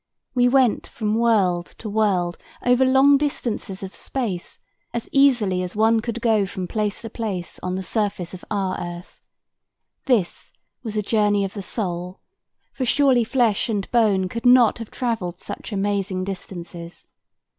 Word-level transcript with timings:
We 0.33 0.49
went 0.49 0.87
from 0.87 1.13
world 1.13 1.67
to 1.77 1.87
world 1.87 2.39
over 2.65 2.83
long 2.83 3.19
distances 3.19 3.83
of 3.83 3.93
space 3.93 4.57
as 4.95 5.07
easily 5.11 5.61
as 5.61 5.75
one 5.75 5.99
could 5.99 6.21
go 6.21 6.47
from 6.47 6.67
place 6.67 7.03
to 7.03 7.09
place 7.11 7.59
on 7.61 7.75
the 7.75 7.83
surface 7.83 8.33
of 8.33 8.43
our 8.49 8.79
earth. 8.81 9.21
This 10.05 10.53
was 10.81 10.97
a 10.97 11.03
journey 11.03 11.45
of 11.45 11.53
the 11.53 11.61
soul, 11.61 12.19
for 12.73 12.83
surely 12.83 13.23
flesh 13.23 13.69
and 13.69 13.87
bone 13.91 14.27
could 14.27 14.47
not 14.47 14.79
have 14.79 14.89
traveled 14.89 15.39
such 15.39 15.71
amazing 15.71 16.23
distances. 16.23 17.05